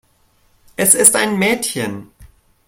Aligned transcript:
Es 0.77 0.95
ist 0.95 1.15
ein 1.15 1.37
Mädchen. 1.37 2.09